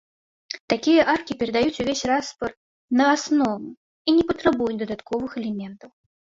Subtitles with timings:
[0.71, 2.49] Такія аркі перадаюць увесь распор
[3.03, 5.89] на аснову і не патрабуюць дадатковых элементаў.